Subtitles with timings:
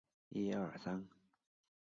[0.31, 1.07] 生子令香。